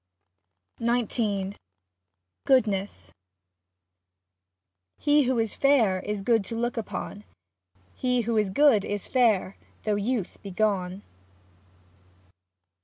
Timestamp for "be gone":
10.41-11.03